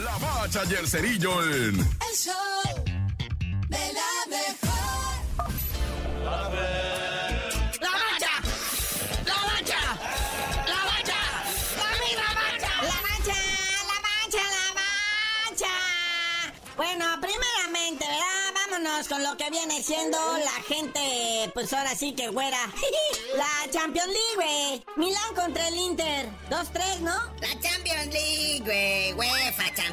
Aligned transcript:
La 0.00 0.16
Bacha 0.18 0.62
y 0.70 0.74
el 0.74 0.88
Cerillo 0.88 1.42
en... 1.44 1.78
El 1.78 2.16
show 2.16 2.34
de 3.68 3.92
la 3.92 4.10
mejor. 4.28 4.72
La 7.80 7.90
bacha, 7.90 8.34
la 9.26 9.36
bacha, 9.44 9.80
la 10.66 10.80
bacha, 10.86 11.20
la 11.76 11.90
misma 12.00 12.28
bacha. 12.34 12.72
La 12.82 12.98
mancha, 13.02 13.38
la 13.86 13.98
mancha, 14.00 14.42
la 14.56 14.66
mancha. 14.80 15.74
Bueno, 16.76 17.04
primeramente, 17.20 18.06
¿verdad? 18.06 18.52
Vámonos 18.54 19.08
con 19.08 19.22
lo 19.22 19.36
que 19.36 19.50
viene 19.50 19.82
siendo 19.82 20.16
la 20.38 20.62
gente, 20.66 21.50
pues 21.52 21.72
ahora 21.74 21.94
sí 21.94 22.14
que 22.14 22.28
güera. 22.28 22.58
La 23.36 23.70
Champions 23.70 24.08
League, 24.08 24.34
güey. 24.36 24.84
Milán 24.96 25.34
contra 25.34 25.68
el 25.68 25.74
Inter. 25.76 26.28
2-3, 26.50 27.00
¿no? 27.00 27.14
La 27.40 27.60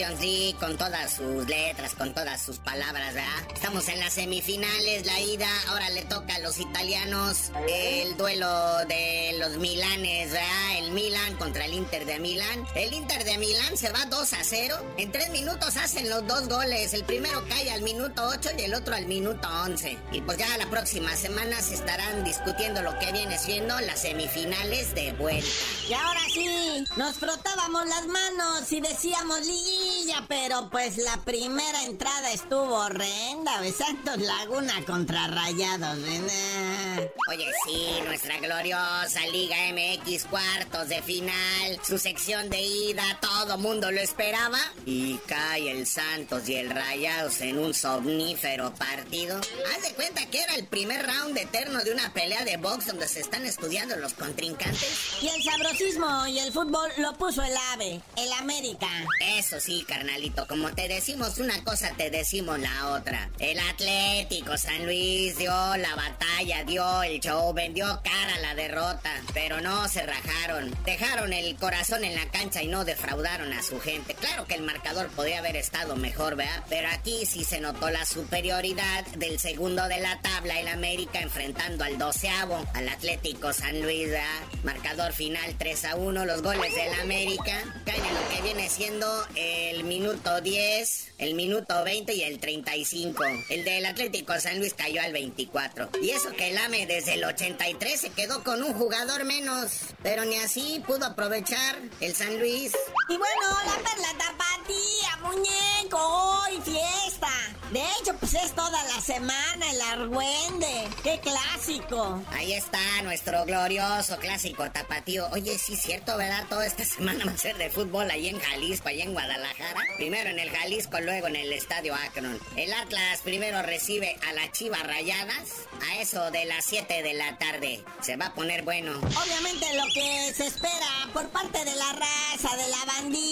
Champions 0.00 0.20
League, 0.22 0.56
con 0.58 0.78
todas 0.78 1.12
sus 1.12 1.46
letras, 1.46 1.94
con 1.94 2.14
todas 2.14 2.40
sus 2.40 2.58
palabras, 2.58 3.12
¿verdad? 3.12 3.52
Estamos 3.54 3.86
en 3.88 4.00
las 4.00 4.14
semifinales, 4.14 5.04
la 5.04 5.20
ida. 5.20 5.48
Ahora 5.68 5.90
le 5.90 6.02
toca 6.06 6.36
a 6.36 6.38
los 6.38 6.58
italianos 6.58 7.52
el 7.68 8.16
duelo 8.16 8.78
de 8.86 9.36
los 9.38 9.58
Milanes, 9.58 10.32
¿verdad? 10.32 10.78
El 10.78 10.92
Milan 10.92 11.36
contra 11.36 11.66
el 11.66 11.74
Inter 11.74 12.06
de 12.06 12.18
Milán. 12.18 12.66
El 12.74 12.94
Inter 12.94 13.24
de 13.24 13.36
Milán 13.36 13.76
se 13.76 13.90
va 13.90 14.06
2 14.06 14.32
a 14.32 14.42
0. 14.42 14.76
En 14.96 15.12
tres 15.12 15.28
minutos 15.30 15.76
hacen 15.76 16.08
los 16.08 16.26
dos 16.26 16.48
goles. 16.48 16.94
El 16.94 17.04
primero 17.04 17.44
cae 17.48 17.70
al 17.70 17.82
minuto 17.82 18.26
8 18.26 18.50
y 18.58 18.62
el 18.62 18.74
otro 18.74 18.94
al 18.94 19.06
minuto 19.06 19.48
11. 19.64 19.98
Y 20.12 20.22
pues 20.22 20.38
ya 20.38 20.56
la 20.56 20.70
próxima 20.70 21.14
semana 21.14 21.60
se 21.60 21.74
estarán 21.74 22.24
discutiendo 22.24 22.80
lo 22.80 22.98
que 22.98 23.12
viene 23.12 23.38
siendo 23.38 23.78
las 23.80 24.00
semifinales 24.00 24.94
de 24.94 25.12
vuelta. 25.12 25.46
Y 25.88 25.92
ahora 25.92 26.20
sí, 26.32 26.84
nos 26.96 27.16
frotábamos 27.16 27.86
las 27.86 28.06
manos 28.06 28.72
y 28.72 28.80
decíamos 28.80 29.40
liguilla, 29.40 29.89
pero 30.28 30.68
pues 30.70 30.96
la 30.98 31.16
primera 31.24 31.84
entrada 31.84 32.30
estuvo 32.32 32.74
horrenda. 32.74 33.60
Santos 33.76 34.18
Laguna 34.18 34.84
contra 34.84 35.26
Rayados, 35.28 36.00
¿verdad? 36.02 37.10
Oye, 37.28 37.46
sí, 37.64 37.86
nuestra 38.04 38.38
gloriosa 38.38 39.26
Liga 39.32 39.56
MX 39.72 40.24
cuartos 40.24 40.88
de 40.88 41.02
final, 41.02 41.80
su 41.86 41.98
sección 41.98 42.50
de 42.50 42.60
ida, 42.60 43.02
todo 43.20 43.58
mundo 43.58 43.90
lo 43.90 44.00
esperaba. 44.00 44.58
Y 44.84 45.16
cae 45.26 45.70
el 45.70 45.86
Santos 45.86 46.48
y 46.48 46.56
el 46.56 46.70
Rayados 46.70 47.40
en 47.40 47.58
un 47.58 47.74
somnífero 47.74 48.74
partido. 48.74 49.38
Haz 49.38 49.82
de 49.82 49.94
cuenta 49.94 50.26
que 50.26 50.42
era 50.42 50.54
el 50.54 50.66
primer 50.66 51.06
round 51.06 51.36
eterno 51.38 51.82
de 51.84 51.92
una 51.92 52.12
pelea 52.12 52.44
de 52.44 52.56
box 52.56 52.86
donde 52.86 53.08
se 53.08 53.20
están 53.20 53.46
estudiando 53.46 53.96
los 53.96 54.14
contrincantes. 54.14 55.22
Y 55.22 55.28
el 55.28 55.42
sabrosismo 55.42 56.26
y 56.26 56.38
el 56.38 56.52
fútbol 56.52 56.90
lo 56.98 57.14
puso 57.14 57.42
el 57.42 57.56
AVE, 57.72 58.00
el 58.16 58.32
América. 58.32 58.88
Eso 59.36 59.60
sí, 59.60 59.79
carnalito, 59.84 60.46
como 60.46 60.72
te 60.74 60.88
decimos 60.88 61.38
una 61.38 61.62
cosa, 61.64 61.92
te 61.96 62.10
decimos 62.10 62.58
la 62.58 62.88
otra. 62.88 63.30
El 63.38 63.58
Atlético 63.58 64.56
San 64.56 64.84
Luis 64.84 65.36
dio 65.38 65.50
la 65.50 65.94
batalla, 65.94 66.64
dio 66.64 67.02
el 67.02 67.20
show, 67.20 67.52
vendió 67.52 68.00
cara 68.02 68.38
la 68.40 68.54
derrota, 68.54 69.12
pero 69.34 69.60
no 69.60 69.88
se 69.88 70.04
rajaron. 70.04 70.74
Dejaron 70.84 71.32
el 71.32 71.56
corazón 71.56 72.04
en 72.04 72.14
la 72.14 72.30
cancha 72.30 72.62
y 72.62 72.68
no 72.68 72.84
defraudaron 72.84 73.52
a 73.52 73.62
su 73.62 73.80
gente. 73.80 74.14
Claro 74.14 74.46
que 74.46 74.54
el 74.54 74.62
marcador 74.62 75.08
podría 75.08 75.38
haber 75.38 75.56
estado 75.56 75.96
mejor, 75.96 76.36
¿verdad? 76.36 76.64
Pero 76.68 76.88
aquí 76.88 77.26
sí 77.26 77.44
se 77.44 77.60
notó 77.60 77.90
la 77.90 78.04
superioridad 78.04 79.06
del 79.16 79.38
segundo 79.38 79.86
de 79.88 80.00
la 80.00 80.20
tabla, 80.20 80.60
el 80.60 80.68
América, 80.68 81.20
enfrentando 81.20 81.84
al 81.84 81.98
doceavo, 81.98 82.64
al 82.74 82.88
Atlético 82.88 83.52
San 83.52 83.80
Luis, 83.82 84.08
¿verdad? 84.08 84.40
Marcador 84.64 85.12
final 85.12 85.54
3 85.58 85.84
a 85.86 85.96
1, 85.96 86.24
los 86.26 86.42
goles 86.42 86.74
del 86.74 87.00
América 87.00 87.62
caen 87.84 88.04
en 88.04 88.14
lo 88.14 88.28
que 88.28 88.42
viene 88.42 88.68
siendo 88.68 89.26
el 89.68 89.84
minuto 89.84 90.40
10, 90.40 91.12
el 91.18 91.34
minuto 91.34 91.84
20 91.84 92.14
y 92.14 92.22
el 92.22 92.40
35. 92.40 93.22
El 93.50 93.64
del 93.64 93.84
Atlético 93.84 94.38
San 94.40 94.58
Luis 94.58 94.74
cayó 94.74 95.02
al 95.02 95.12
24. 95.12 95.90
Y 96.02 96.10
eso 96.10 96.30
que 96.32 96.50
el 96.50 96.58
AME 96.58 96.86
desde 96.86 97.14
el 97.14 97.24
83 97.24 98.00
se 98.00 98.10
quedó 98.10 98.42
con 98.42 98.62
un 98.62 98.72
jugador 98.72 99.24
menos, 99.24 99.70
pero 100.02 100.24
ni 100.24 100.36
así 100.36 100.82
pudo 100.86 101.04
aprovechar 101.04 101.78
el 102.00 102.14
San 102.14 102.38
Luis. 102.38 102.72
Y 103.08 103.16
bueno, 103.16 103.48
la 103.66 103.74
perla 103.82 104.08
tapatía, 104.18 105.16
muñeco, 105.22 105.98
hoy 105.98 106.60
fiesta. 106.62 107.28
De 107.70 107.80
hecho, 107.80 108.14
pues 108.18 108.34
es 108.34 108.52
toda 108.54 108.82
la 108.82 109.00
semana 109.00 109.70
el 109.70 109.80
argüende. 109.80 110.88
¡Qué 111.04 111.20
clásico! 111.20 112.20
Ahí 112.32 112.52
está 112.52 112.80
nuestro 113.04 113.44
glorioso 113.44 114.18
clásico 114.18 114.68
tapatío. 114.72 115.28
Oye, 115.30 115.56
sí 115.56 115.74
es 115.74 115.82
cierto, 115.82 116.16
¿verdad? 116.16 116.46
Toda 116.48 116.66
esta 116.66 116.84
semana 116.96 117.24
va 117.24 117.30
a 117.30 117.38
ser 117.38 117.56
de 117.58 117.70
fútbol 117.70 118.10
ahí 118.10 118.28
en 118.28 118.40
Jalisco, 118.40 118.88
ahí 118.88 119.02
en 119.02 119.12
Guadalajara. 119.12 119.80
Primero 119.96 120.30
en 120.30 120.40
el 120.40 120.50
Jalisco, 120.50 120.98
luego 121.00 121.28
en 121.28 121.36
el 121.36 121.52
Estadio 121.52 121.94
Akron. 121.94 122.40
El 122.56 122.72
Atlas 122.72 123.20
primero 123.22 123.62
recibe 123.62 124.18
a 124.28 124.32
la 124.32 124.50
Chivas 124.50 124.82
Rayadas 124.82 125.68
a 125.88 126.00
eso 126.00 126.30
de 126.32 126.46
las 126.46 126.64
7 126.64 127.02
de 127.04 127.14
la 127.14 127.38
tarde. 127.38 127.84
Se 128.00 128.16
va 128.16 128.26
a 128.26 128.34
poner 128.34 128.64
bueno. 128.64 128.98
Obviamente 128.98 129.66
lo 129.74 129.84
que 129.94 130.32
se 130.34 130.46
espera 130.46 131.08
por 131.12 131.28
parte 131.28 131.64
de 131.64 131.76
la 131.76 131.92
raza, 131.92 132.56
de 132.56 132.68
la 132.68 132.84
bandita, 132.86 133.29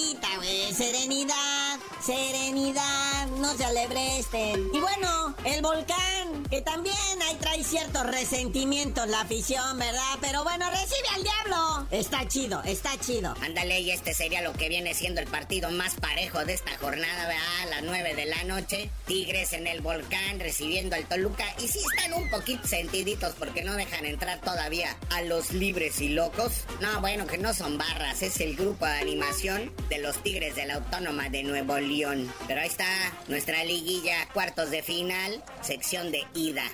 alebresten. 3.68 4.70
Y 4.72 4.80
bueno, 4.80 5.34
el 5.44 5.62
volcán, 5.62 6.44
que 6.50 6.62
también 6.62 6.96
ahí 7.26 7.36
trae 7.36 7.62
ciertos 7.62 8.06
resentimientos 8.06 9.06
la 9.08 9.20
afición, 9.20 9.78
¿verdad? 9.78 10.18
Pero 10.20 10.42
bueno, 10.42 10.70
recibe 10.70 11.08
al 11.14 11.22
diablo. 11.22 11.86
Está 11.90 12.26
chido, 12.26 12.62
está 12.64 12.98
chido. 12.98 13.34
Ándale, 13.42 13.80
y 13.80 13.90
este 13.90 14.14
sería 14.14 14.42
lo 14.42 14.52
que 14.54 14.68
viene 14.68 14.94
siendo 14.94 15.20
el 15.20 15.26
partido 15.26 15.70
más 15.70 15.94
parejo 15.96 16.44
de 16.44 16.54
esta 16.54 16.76
jornada, 16.78 17.26
¿verdad? 17.26 17.67
Las 17.78 17.86
9 17.86 18.14
de 18.16 18.26
la 18.26 18.42
noche. 18.42 18.90
Tigres 19.06 19.52
en 19.52 19.68
el 19.68 19.82
volcán 19.82 20.40
recibiendo 20.40 20.96
al 20.96 21.06
Toluca. 21.06 21.44
Y 21.62 21.68
sí 21.68 21.78
están 21.78 22.12
un 22.12 22.28
poquito 22.28 22.66
sentiditos 22.66 23.36
porque 23.38 23.62
no 23.62 23.74
dejan 23.74 24.04
entrar 24.04 24.40
todavía 24.40 24.96
a 25.10 25.22
los 25.22 25.52
libres 25.52 26.00
y 26.00 26.08
locos. 26.08 26.64
No, 26.80 27.00
bueno, 27.00 27.28
que 27.28 27.38
no 27.38 27.54
son 27.54 27.78
barras, 27.78 28.20
es 28.22 28.40
el 28.40 28.56
grupo 28.56 28.84
de 28.84 28.98
animación 28.98 29.72
de 29.90 29.98
los 29.98 30.20
Tigres 30.24 30.56
de 30.56 30.66
la 30.66 30.74
Autónoma 30.74 31.28
de 31.28 31.44
Nuevo 31.44 31.78
León. 31.78 32.28
Pero 32.48 32.62
ahí 32.62 32.66
está 32.66 33.12
nuestra 33.28 33.62
liguilla, 33.62 34.28
cuartos 34.34 34.72
de 34.72 34.82
final, 34.82 35.44
sección 35.60 36.10
de 36.10 36.26
ida. 36.34 36.64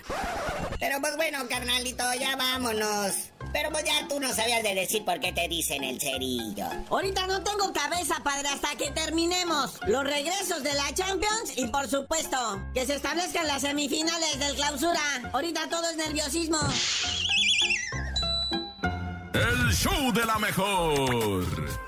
Pero 0.81 1.03
pues 1.03 1.17
bueno, 1.17 1.47
carnalito, 1.51 2.05
ya 2.19 2.35
vámonos. 2.37 3.13
Pero 3.55 3.71
pues 3.71 3.85
ya 3.85 4.09
tú 4.09 4.19
no 4.19 4.33
sabías 4.35 4.65
de 4.65 4.75
decir 4.75 5.05
por 5.05 5.21
qué 5.21 5.33
te 5.33 5.47
dicen 5.47 5.85
el 5.85 6.01
cerillo. 6.01 6.67
Ahorita 6.91 7.27
no 7.29 7.41
tengo 7.45 7.73
cabeza, 7.73 8.17
padre, 8.25 8.49
hasta 8.49 8.75
que 8.77 8.84
los 9.87 10.05
regresos 10.05 10.63
de 10.63 10.75
la 10.75 10.93
Champions 10.95 11.53
y 11.57 11.67
por 11.69 11.89
supuesto 11.89 12.61
que 12.75 12.87
se 12.87 12.97
establezcan 12.97 13.47
las 13.47 13.63
semifinales 13.63 14.39
del 14.39 14.55
clausura. 14.55 15.01
Ahorita 15.33 15.69
todo 15.69 15.89
es 15.91 15.97
nerviosismo. 15.97 16.59
El 19.33 19.73
show 19.73 20.13
de 20.13 20.25
la 20.25 20.39
mejor. 20.39 21.84